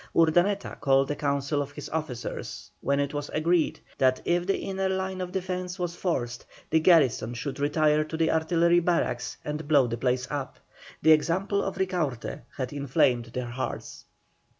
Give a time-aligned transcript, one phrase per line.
[0.17, 4.89] Urdaneta called a council of his officers, when it was agreed that if the inner
[4.89, 9.85] line of defence was forced, the garrison should retire to the artillery barracks and blow
[9.85, 10.57] the place up.
[11.03, 14.05] The example of Ricaurte had enflamed their hearts.